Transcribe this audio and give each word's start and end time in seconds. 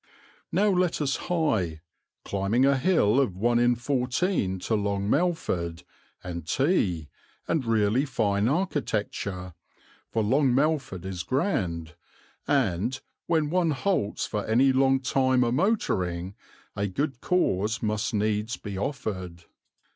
Now 0.51 0.71
let 0.71 0.99
us 0.99 1.15
hie, 1.27 1.81
climbing 2.25 2.65
a 2.65 2.75
hill 2.75 3.19
of 3.19 3.37
1 3.37 3.59
in 3.59 3.75
14, 3.75 4.57
to 4.57 4.73
Long 4.73 5.07
Melford, 5.07 5.83
and 6.23 6.47
tea, 6.47 7.09
and 7.47 7.63
really 7.63 8.05
fine 8.05 8.47
architecture, 8.47 9.53
for 10.09 10.23
Long 10.23 10.55
Melford 10.55 11.05
is 11.05 11.21
grand 11.21 11.93
and, 12.47 12.99
when 13.27 13.51
one 13.51 13.69
halts 13.69 14.25
for 14.25 14.43
any 14.43 14.71
long 14.73 15.01
time 15.01 15.43
a 15.43 15.51
motoring, 15.51 16.33
a 16.75 16.87
good 16.87 17.21
cause 17.21 17.83
must 17.83 18.11
needs 18.11 18.57
be 18.57 18.79
offered. 18.79 19.43